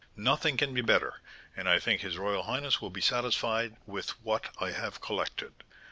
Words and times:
"Nothing 0.17 0.57
can 0.57 0.73
be 0.73 0.81
better, 0.81 1.21
and 1.55 1.69
I 1.69 1.77
think 1.77 2.01
his 2.01 2.17
royal 2.17 2.41
highness 2.41 2.81
will 2.81 2.89
be 2.89 3.01
satisfied 3.01 3.75
with 3.85 4.09
what 4.23 4.49
I 4.59 4.71
have 4.71 4.99
collected. 4.99 5.53